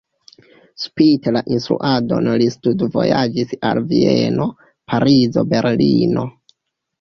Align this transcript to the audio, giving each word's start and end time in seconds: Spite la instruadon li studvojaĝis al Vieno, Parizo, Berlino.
Spite 0.83 1.33
la 1.35 1.43
instruadon 1.55 2.29
li 2.43 2.47
studvojaĝis 2.53 3.53
al 3.71 3.83
Vieno, 3.93 4.49
Parizo, 4.95 5.45
Berlino. 5.55 6.27